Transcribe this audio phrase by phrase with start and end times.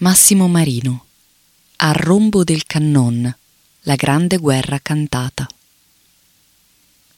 [0.00, 1.06] Massimo Marino.
[1.78, 3.34] Al rombo del cannon.
[3.80, 5.44] La grande guerra cantata.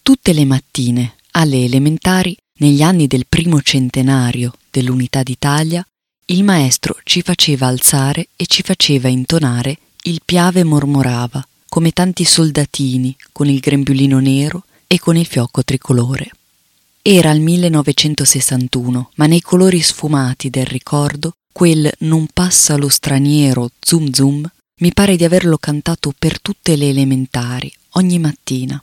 [0.00, 5.86] Tutte le mattine, alle elementari, negli anni del primo centenario dell'Unità d'Italia,
[6.26, 13.14] il maestro ci faceva alzare e ci faceva intonare il piave mormorava, come tanti soldatini
[13.30, 16.30] con il grembiulino nero e con il fiocco tricolore.
[17.02, 24.10] Era il 1961, ma nei colori sfumati del ricordo, quel non passa lo straniero zum
[24.12, 24.50] zum,
[24.80, 28.82] mi pare di averlo cantato per tutte le elementari, ogni mattina.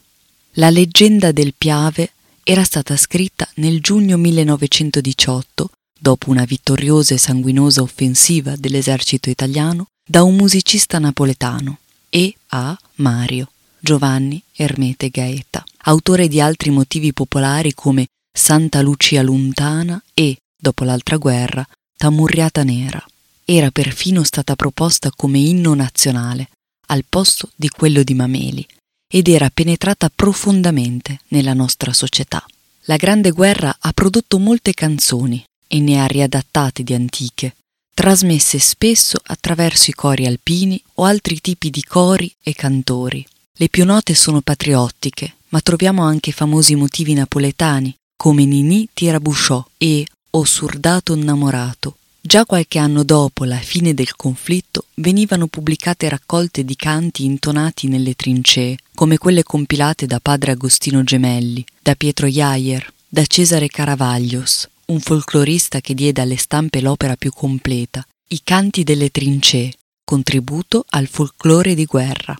[0.54, 2.12] La leggenda del Piave
[2.44, 10.24] era stata scritta nel giugno 1918, dopo una vittoriosa e sanguinosa offensiva dell'esercito italiano, da
[10.24, 12.34] un musicista napoletano, E.
[12.50, 12.78] A.
[12.96, 13.50] Mario.
[13.80, 21.18] Giovanni Ermete Gaeta, autore di altri motivi popolari come Santa Lucia Lontana e, dopo l'altra
[21.18, 21.66] guerra,
[21.98, 23.04] Tamurriata Nera.
[23.44, 26.50] Era perfino stata proposta come inno nazionale,
[26.90, 28.66] al posto di quello di Mameli,
[29.12, 32.46] ed era penetrata profondamente nella nostra società.
[32.84, 37.56] La Grande Guerra ha prodotto molte canzoni e ne ha riadattate di antiche,
[37.96, 43.26] trasmesse spesso attraverso i cori alpini o altri tipi di cori e cantori.
[43.54, 50.06] Le più note sono patriottiche, ma troviamo anche famosi motivi napoletani, come Nini Tirabusciò e
[50.38, 51.98] O surdato innamorato.
[52.22, 58.14] Già qualche anno dopo la fine del conflitto venivano pubblicate raccolte di canti intonati nelle
[58.14, 65.00] trincee, come quelle compilate da padre Agostino Gemelli, da Pietro Jair, da Cesare Caravaglios, un
[65.00, 69.74] folclorista che diede alle stampe l'opera più completa, I canti delle trincee,
[70.04, 72.38] contributo al folklore di guerra.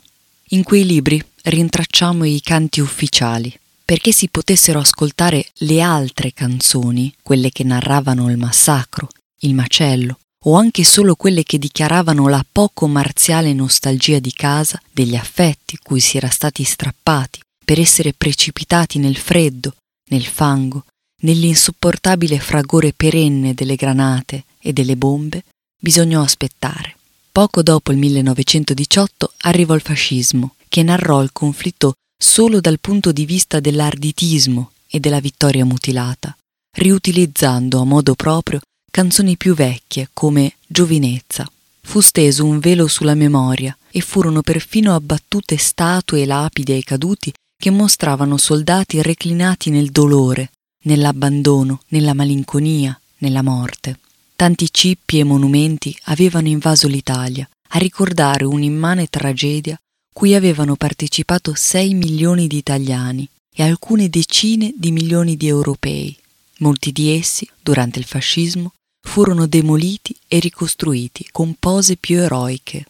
[0.50, 3.52] In quei libri rintracciamo i canti ufficiali,
[3.88, 9.08] perché si potessero ascoltare le altre canzoni, quelle che narravano il massacro,
[9.44, 15.16] il macello, o anche solo quelle che dichiaravano la poco marziale nostalgia di casa, degli
[15.16, 19.76] affetti cui si era stati strappati per essere precipitati nel freddo,
[20.10, 20.84] nel fango,
[21.22, 25.46] nell'insopportabile fragore perenne delle granate e delle bombe,
[25.80, 26.98] bisognò aspettare.
[27.32, 33.26] Poco dopo il 1918 arrivò il fascismo, che narrò il conflitto solo dal punto di
[33.26, 36.36] vista dell'arditismo e della vittoria mutilata,
[36.78, 41.50] riutilizzando a modo proprio canzoni più vecchie come Giovinezza.
[41.82, 47.32] Fu steso un velo sulla memoria e furono perfino abbattute statue e lapidi ai caduti
[47.56, 50.52] che mostravano soldati reclinati nel dolore,
[50.84, 54.00] nell'abbandono, nella malinconia, nella morte.
[54.36, 59.80] Tanti cippi e monumenti avevano invaso l'Italia a ricordare un'immane tragedia
[60.18, 66.18] cui avevano partecipato 6 milioni di italiani e alcune decine di milioni di europei.
[66.58, 72.86] Molti di essi, durante il fascismo, furono demoliti e ricostruiti con pose più eroiche.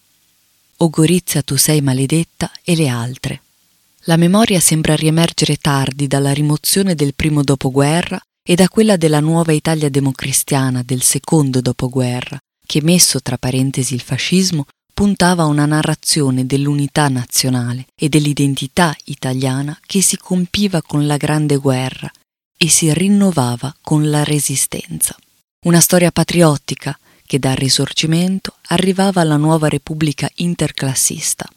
[0.78, 3.42] O Gorizia tu sei maledetta e le altre.
[4.04, 9.52] La memoria sembra riemergere tardi dalla rimozione del primo dopoguerra e da quella della nuova
[9.52, 14.66] Italia democristiana del secondo dopoguerra, che messo tra parentesi il fascismo
[14.98, 21.58] puntava a una narrazione dell'unità nazionale e dell'identità italiana che si compiva con la Grande
[21.58, 22.12] Guerra
[22.58, 25.16] e si rinnovava con la Resistenza.
[25.68, 26.98] Una storia patriottica
[27.28, 31.48] che dal Risorgimento arrivava alla nuova Repubblica interclassista.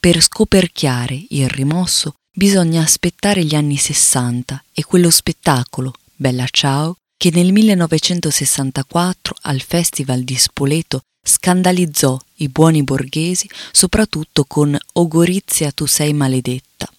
[0.00, 7.30] Per scoperchiare il rimosso bisogna aspettare gli anni Sessanta e quello spettacolo, Bella Ciao, che
[7.32, 15.86] nel 1964 al Festival di Spoleto scandalizzò i buoni borghesi soprattutto con O Gorizia tu
[15.86, 16.90] sei maledetta.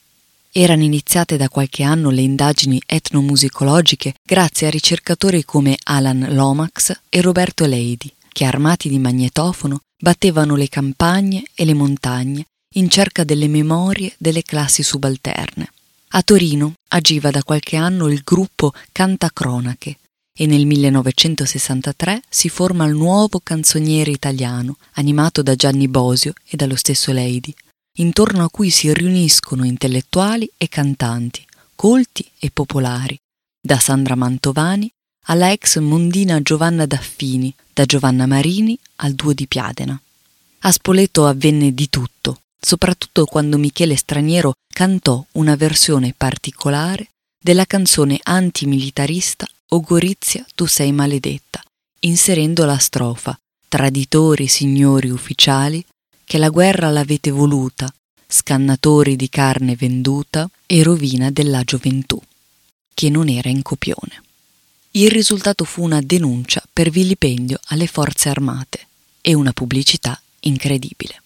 [0.52, 7.22] Erano iniziate da qualche anno le indagini etnomusicologiche grazie a ricercatori come Alan Lomax e
[7.22, 13.48] Roberto Leidi, che armati di magnetofono battevano le campagne e le montagne in cerca delle
[13.48, 15.72] memorie delle classi subalterne.
[16.10, 19.98] A Torino agiva da qualche anno il gruppo Cantacronache
[20.42, 26.78] e nel 1963 si forma il nuovo canzoniere italiano, animato da Gianni Bosio e dallo
[26.78, 27.54] stesso Leidi,
[27.98, 33.18] intorno a cui si riuniscono intellettuali e cantanti, colti e popolari,
[33.62, 34.90] da Sandra Mantovani
[35.26, 40.00] alla ex mondina Giovanna Daffini, da Giovanna Marini al duo di Piadena.
[40.60, 47.10] A Spoleto avvenne di tutto, soprattutto quando Michele Straniero cantò una versione particolare
[47.42, 51.64] della canzone antimilitarista O Gorizia tu sei maledetta,
[52.00, 53.40] inserendo la strofa
[53.70, 55.86] Traditori signori ufficiali,
[56.26, 57.94] che la guerra l'avete voluta,
[58.28, 62.20] scannatori di carne venduta e rovina della gioventù,
[62.96, 64.24] che non era in copione.
[64.92, 68.88] Il risultato fu una denuncia per vilipendio alle forze armate.
[69.22, 71.22] e una pubblicità incredibile.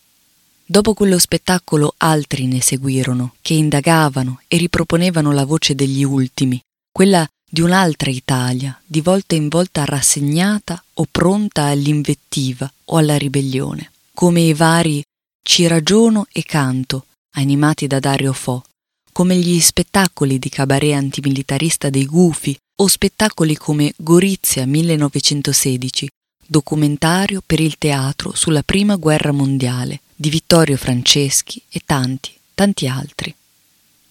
[0.74, 6.60] Dopo quello spettacolo altri ne seguirono, che indagavano e riproponevano la voce degli ultimi,
[6.92, 13.92] quella di un'altra Italia, di volta in volta rassegnata o pronta all'invettiva o alla ribellione,
[14.16, 15.04] come i vari
[15.44, 17.06] Ci ragiono e canto,
[17.36, 18.64] animati da Dario Fo,
[19.12, 26.10] come gli spettacoli di cabaret antimilitarista dei Gufi o spettacoli come Gorizia 1916,
[26.48, 33.36] documentario per il teatro sulla Prima Guerra Mondiale di Vittorio Franceschi e tanti, tanti altri.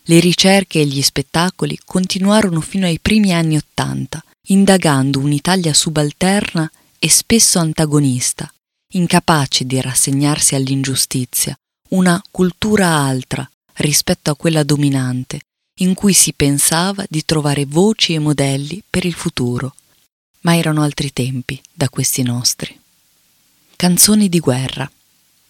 [0.02, 7.08] Le ricerche e gli spettacoli continuarono fino ai primi anni Ottanta, indagando un'Italia subalterna e
[7.08, 8.52] spesso antagonista,
[8.92, 11.56] incapace di rassegnarsi all'ingiustizia,
[11.92, 15.40] una cultura altra rispetto a quella dominante,
[15.80, 19.74] in cui si pensava di trovare voci e modelli per il futuro.
[20.40, 22.78] Ma erano altri tempi da questi nostri.
[23.76, 24.90] Canzoni di guerra.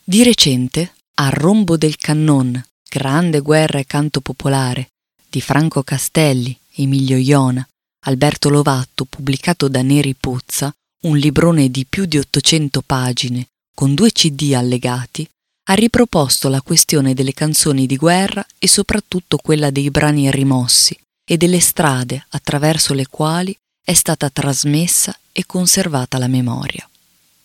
[0.05, 2.61] Di recente, a Rombo del Cannon,
[2.91, 4.89] Grande guerra e canto popolare,
[5.31, 7.65] di Franco Castelli, Emilio Iona,
[8.07, 14.11] Alberto Lovatto, pubblicato da Neri Pozza, un librone di più di 800 pagine, con due
[14.11, 15.27] CD allegati,
[15.69, 21.37] ha riproposto la questione delle canzoni di guerra e soprattutto quella dei brani rimossi e
[21.37, 26.87] delle strade attraverso le quali è stata trasmessa e conservata la memoria.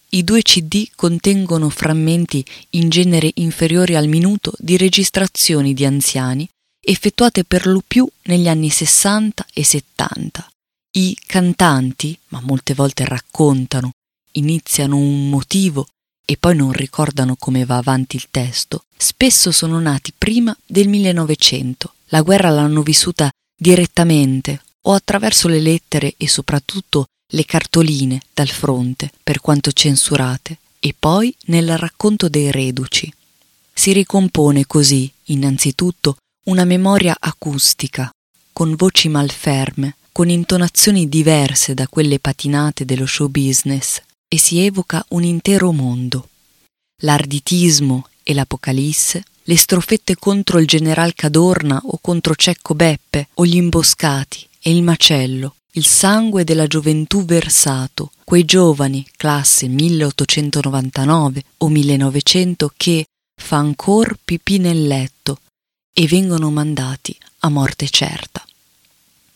[0.09, 6.47] I due CD contengono frammenti in genere inferiori al minuto di registrazioni di anziani
[6.79, 10.47] effettuate per lo più negli anni 60 e 70.
[10.91, 13.91] I cantanti, ma molte volte raccontano,
[14.31, 15.87] iniziano un motivo
[16.25, 21.93] e poi non ricordano come va avanti il testo, spesso sono nati prima del 1900.
[22.07, 29.11] La guerra l'hanno vissuta direttamente o attraverso le lettere e soprattutto le cartoline dal fronte,
[29.23, 33.11] per quanto censurate, e poi nel racconto dei reduci.
[33.73, 38.09] Si ricompone così, innanzitutto, una memoria acustica,
[38.53, 45.05] con voci malferme, con intonazioni diverse da quelle patinate dello show business, e si evoca
[45.09, 46.29] un intero mondo.
[47.01, 53.55] L'arditismo e l'Apocalisse, le strofette contro il general Cadorna o contro Cecco Beppe o gli
[53.55, 62.73] imboscati e il macello, il sangue della gioventù versato, quei giovani, classe 1899 o 1900,
[62.75, 63.05] che
[63.39, 65.39] fa ancor pipì nel letto
[65.93, 68.43] e vengono mandati a morte certa.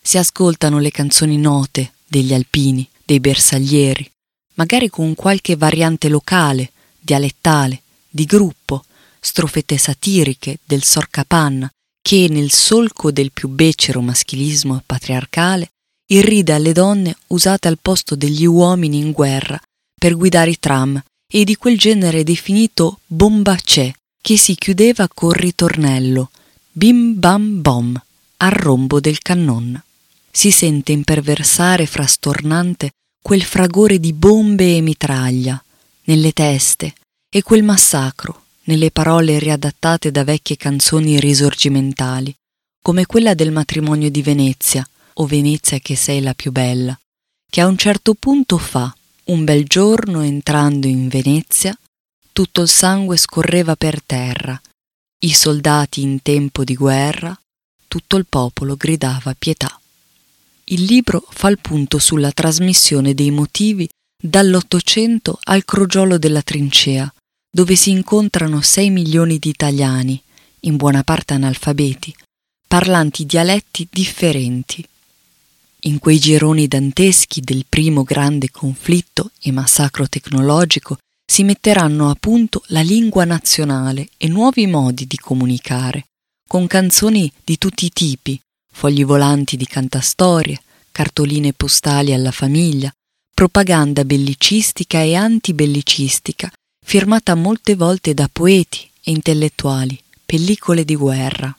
[0.01, 4.09] Si ascoltano le canzoni note degli alpini, dei bersaglieri,
[4.55, 8.83] magari con qualche variante locale, dialettale, di gruppo,
[9.19, 11.69] strofette satiriche del sorcapanna
[12.01, 15.69] che nel solco del più becero maschilismo patriarcale
[16.11, 19.59] irride alle donne usate al posto degli uomini in guerra
[19.97, 26.29] per guidare i tram e di quel genere definito bombacè che si chiudeva col ritornello
[26.71, 28.01] bim bam bom
[28.37, 29.81] al rombo del cannon.
[30.29, 32.91] Si sente imperversare frastornante
[33.21, 35.61] quel fragore di bombe e mitraglia
[36.05, 36.93] nelle teste
[37.29, 42.33] e quel massacro nelle parole riadattate da vecchie canzoni risorgimentali,
[42.81, 44.85] come quella del matrimonio di Venezia,
[45.21, 46.99] o Venezia che sei la più bella,
[47.49, 48.93] che a un certo punto fa,
[49.25, 51.77] un bel giorno entrando in Venezia,
[52.31, 54.59] tutto il sangue scorreva per terra,
[55.19, 57.39] i soldati in tempo di guerra,
[57.87, 59.79] tutto il popolo gridava pietà.
[60.65, 63.87] Il libro fa il punto sulla trasmissione dei motivi
[64.21, 67.11] dall'Ottocento al crogiolo della trincea,
[67.53, 70.19] dove si incontrano 6 milioni di italiani,
[70.61, 72.15] in buona parte analfabeti,
[72.67, 74.87] parlanti dialetti differenti.
[75.85, 82.61] In quei gironi danteschi del primo grande conflitto e massacro tecnologico si metteranno a punto
[82.67, 86.05] la lingua nazionale e nuovi modi di comunicare,
[86.47, 88.39] con canzoni di tutti i tipi,
[88.71, 90.61] fogli volanti di cantastorie,
[90.91, 92.93] cartoline postali alla famiglia,
[93.33, 96.51] propaganda bellicistica e antibellicistica,
[96.85, 101.55] firmata molte volte da poeti e intellettuali, pellicole di guerra.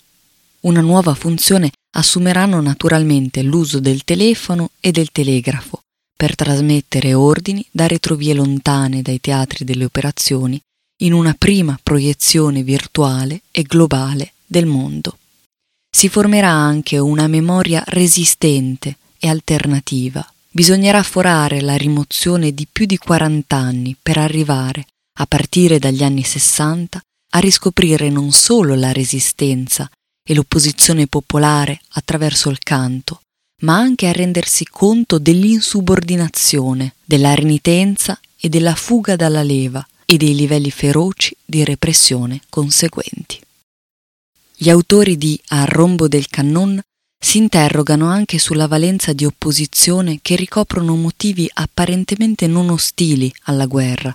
[0.62, 5.80] Una nuova funzione assumeranno naturalmente l'uso del telefono e del telegrafo
[6.16, 10.60] per trasmettere ordini da retrovie lontane dai teatri delle operazioni
[11.02, 15.16] in una prima proiezione virtuale e globale del mondo
[15.94, 20.26] si formerà anche una memoria resistente e alternativa.
[20.50, 24.86] Bisognerà forare la rimozione di più di 40 anni per arrivare,
[25.18, 27.00] a partire dagli anni 60,
[27.34, 29.88] a riscoprire non solo la resistenza
[30.24, 33.22] e l'opposizione popolare attraverso il canto,
[33.62, 40.34] ma anche a rendersi conto dell'insubordinazione, della renitenza e della fuga dalla leva e dei
[40.34, 43.40] livelli feroci di repressione conseguenti.
[44.56, 46.80] Gli autori di A rombo del cannon
[47.24, 54.14] si interrogano anche sulla valenza di opposizione che ricoprono motivi apparentemente non ostili alla guerra,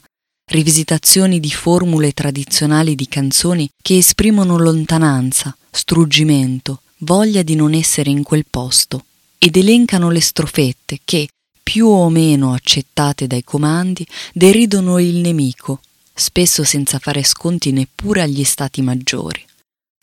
[0.49, 8.23] rivisitazioni di formule tradizionali di canzoni che esprimono lontananza, struggimento, voglia di non essere in
[8.23, 9.05] quel posto,
[9.37, 11.27] ed elencano le strofette che,
[11.61, 15.81] più o meno accettate dai comandi, deridono il nemico,
[16.13, 19.43] spesso senza fare sconti neppure agli stati maggiori.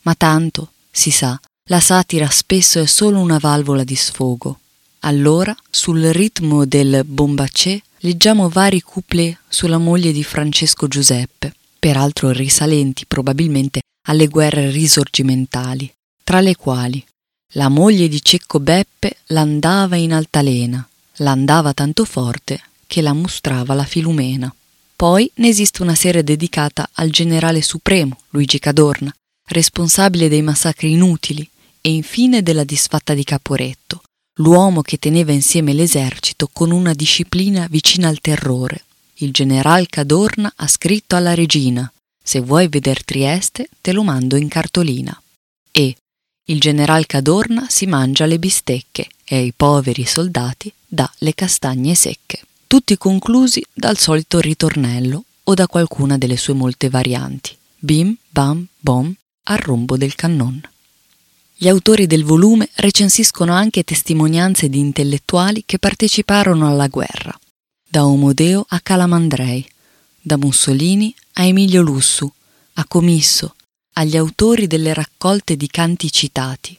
[0.03, 4.59] Ma tanto, si sa, la satira spesso è solo una valvola di sfogo.
[4.99, 13.05] Allora, sul ritmo del Bombacè, leggiamo vari couplet sulla moglie di Francesco Giuseppe, peraltro risalenti
[13.05, 15.91] probabilmente alle guerre risorgimentali,
[16.23, 17.03] tra le quali
[17.53, 20.85] la moglie di Cecco Beppe l'andava in altalena,
[21.17, 24.53] l'andava tanto forte che la mostrava la Filumena.
[24.95, 29.13] Poi ne esiste una serie dedicata al generale supremo Luigi Cadorna,
[29.47, 31.49] responsabile dei massacri inutili,
[31.81, 34.01] e infine della disfatta di Caporetto,
[34.39, 38.83] l'uomo che teneva insieme l'esercito con una disciplina vicina al terrore.
[39.15, 41.89] Il general Cadorna ha scritto alla regina
[42.21, 45.19] Se vuoi veder Trieste, te lo mando in cartolina.
[45.71, 45.95] E
[46.47, 52.41] il general Cadorna si mangia le bistecche e ai poveri soldati dà le castagne secche.
[52.67, 57.55] Tutti conclusi dal solito ritornello o da qualcuna delle sue molte varianti.
[57.77, 59.13] Bim, bam, bom,
[59.43, 60.61] al rombo del cannon.
[61.57, 67.33] Gli autori del volume recensiscono anche testimonianze di intellettuali che parteciparono alla guerra,
[67.89, 69.65] da Omodeo a Calamandrei,
[70.19, 72.29] da Mussolini a Emilio Lussu,
[72.73, 73.55] a Comisso,
[73.93, 76.77] agli autori delle raccolte di canti citati.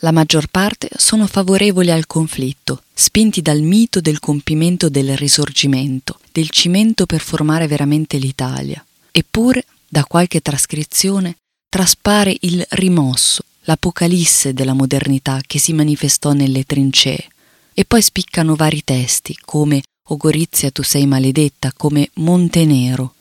[0.00, 6.50] La maggior parte sono favorevoli al conflitto, spinti dal mito del compimento del risorgimento, del
[6.50, 8.84] cimento per formare veramente l'Italia.
[9.10, 11.36] Eppure, da qualche trascrizione,
[11.70, 17.28] traspare il rimosso, l'apocalisse della modernità che si manifestò nelle trincee.
[17.74, 23.14] E poi spiccano vari testi, come O Gorizia tu sei maledetta, come Montenero.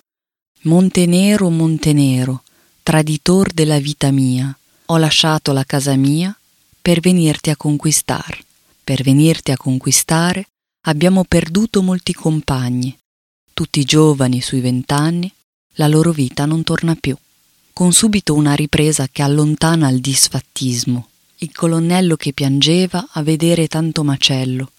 [0.64, 2.44] Montenero, Montenero,
[2.84, 4.56] traditor della vita mia,
[4.88, 6.36] ho lasciato la casa mia
[6.82, 8.38] per venirti a conquistar.
[8.84, 10.48] Per venirti a conquistare
[10.88, 12.98] abbiamo perduto molti compagni,
[13.54, 15.32] tutti giovani sui vent'anni,
[15.76, 17.16] la loro vita non torna più
[17.74, 21.08] con subito una ripresa che allontana il disfattismo.
[21.38, 24.72] Il colonnello che piangeva a vedere tanto macello.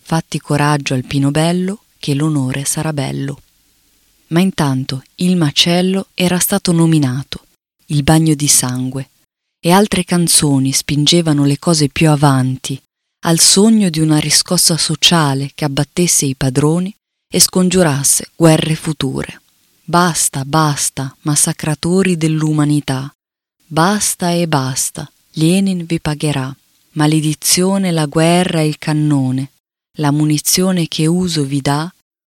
[0.00, 3.40] Fatti coraggio al pino bello, che l'onore sarà bello.
[4.28, 7.44] Ma intanto il macello era stato nominato,
[7.86, 9.10] il bagno di sangue,
[9.60, 12.80] e altre canzoni spingevano le cose più avanti,
[13.24, 16.94] al sogno di una riscossa sociale che abbattesse i padroni
[17.30, 19.40] e scongiurasse guerre future.
[19.90, 23.10] Basta, basta, massacratori dell'umanità.
[23.64, 25.10] Basta e basta.
[25.32, 26.54] Lenin vi pagherà.
[26.90, 29.52] Maledizione la guerra e il cannone.
[29.96, 31.90] La munizione che uso vi dà,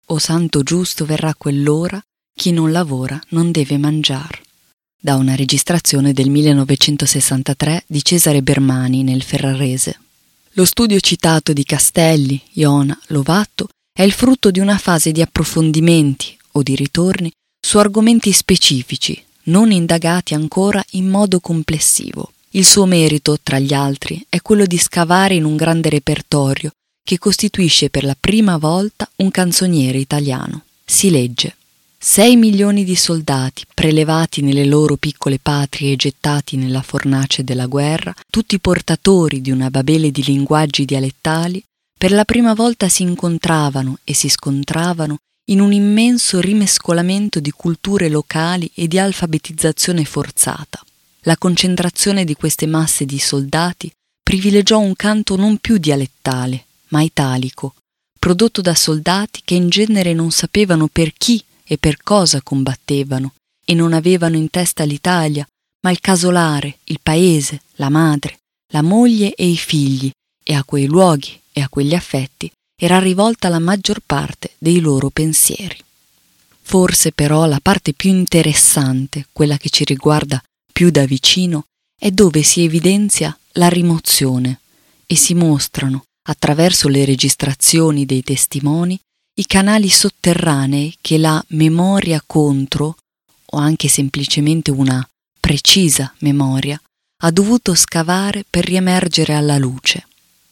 [0.07, 2.03] o santo giusto verrà quell'ora,
[2.36, 4.41] chi non lavora non deve mangiar.
[5.00, 10.00] Da una registrazione del 1963 di Cesare Bermani nel Ferrarese.
[10.53, 16.36] Lo studio citato di Castelli, Iona, Lovato è il frutto di una fase di approfondimenti
[16.53, 17.31] o di ritorni
[17.65, 22.34] su argomenti specifici, non indagati ancora in modo complessivo.
[22.51, 27.17] Il suo merito, tra gli altri, è quello di scavare in un grande repertorio che
[27.17, 30.65] costituisce per la prima volta un canzoniere italiano.
[30.84, 31.55] Si legge
[31.98, 38.13] Sei milioni di soldati, prelevati nelle loro piccole patrie e gettati nella fornace della guerra,
[38.29, 41.63] tutti portatori di una babele di linguaggi dialettali,
[41.98, 48.07] per la prima volta si incontravano e si scontravano in un immenso rimescolamento di culture
[48.07, 50.81] locali e di alfabetizzazione forzata.
[51.23, 57.75] La concentrazione di queste masse di soldati privilegiò un canto non più dialettale, ma italico,
[58.17, 63.33] prodotto da soldati che in genere non sapevano per chi e per cosa combattevano
[63.65, 65.45] e non avevano in testa l'Italia,
[65.81, 68.39] ma il casolare, il paese, la madre,
[68.71, 70.09] la moglie e i figli,
[70.41, 72.51] e a quei luoghi e a quegli affetti
[72.84, 75.78] era rivolta la maggior parte dei loro pensieri.
[76.63, 81.63] Forse però la parte più interessante, quella che ci riguarda più da vicino,
[81.98, 84.60] è dove si evidenzia la rimozione
[85.06, 89.00] e si mostrano, attraverso le registrazioni dei testimoni,
[89.36, 92.98] i canali sotterranei che la memoria contro,
[93.46, 95.08] o anche semplicemente una
[95.40, 96.82] precisa memoria,
[97.22, 100.06] ha dovuto scavare per riemergere alla luce.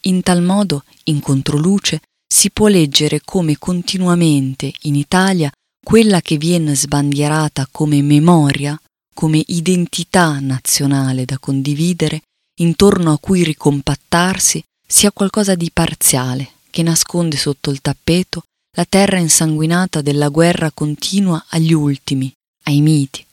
[0.04, 2.00] In tal modo, in controluce,
[2.41, 5.51] si può leggere come continuamente in Italia
[5.86, 8.75] quella che viene sbandierata come memoria,
[9.13, 12.21] come identità nazionale da condividere,
[12.62, 18.45] intorno a cui ricompattarsi, sia qualcosa di parziale, che nasconde sotto il tappeto
[18.75, 22.33] la terra insanguinata della guerra continua agli ultimi,
[22.63, 23.24] ai miti,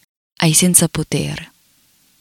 [0.41, 1.53] ai senza potere.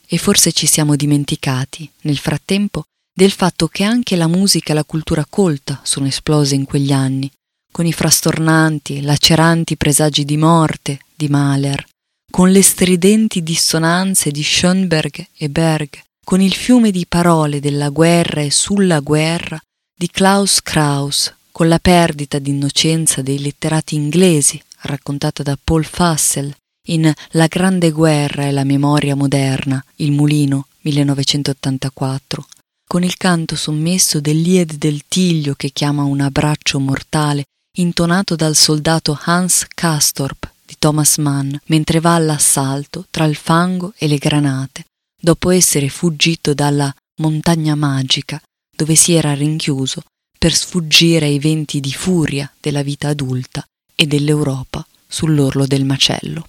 [0.07, 2.85] E forse ci siamo dimenticati, nel frattempo,
[3.17, 7.27] del fatto che anche la musica e la cultura colta sono esplose in quegli anni,
[7.71, 11.83] con i frastornanti, laceranti presagi di morte di Mahler,
[12.29, 18.41] con le stridenti dissonanze di Schoenberg e Berg, con il fiume di parole della guerra
[18.41, 19.59] e sulla guerra
[19.97, 26.55] di Klaus Kraus, con la perdita d'innocenza dei letterati inglesi, raccontata da Paul Fassel
[26.89, 32.45] in La grande guerra e la memoria moderna, Il mulino, 1984,
[32.87, 37.43] con il canto sommesso dell'Ied del Tiglio che chiama un abbraccio mortale,
[37.77, 44.07] intonato dal soldato Hans Castorp di Thomas Mann, mentre va all'assalto tra il fango e
[44.07, 44.85] le granate,
[45.21, 48.41] dopo essere fuggito dalla montagna magica
[48.75, 50.03] dove si era rinchiuso
[50.37, 53.65] per sfuggire ai venti di furia della vita adulta
[53.95, 56.47] e dell'Europa sull'orlo del macello.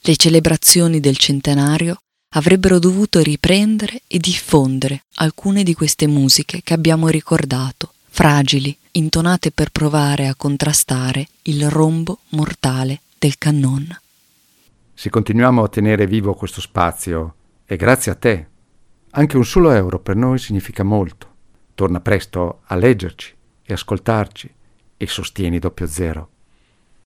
[0.00, 1.98] Le celebrazioni del centenario
[2.34, 9.70] avrebbero dovuto riprendere e diffondere alcune di queste musiche che abbiamo ricordato, fragili, intonate per
[9.70, 13.98] provare a contrastare il rombo mortale del cannon.
[14.94, 17.34] Se continuiamo a tenere vivo questo spazio,
[17.64, 18.46] è grazie a te.
[19.10, 21.30] Anche un solo euro per noi significa molto.
[21.74, 23.34] Torna presto a leggerci
[23.64, 24.54] e ascoltarci
[24.96, 26.31] e sostieni doppio zero.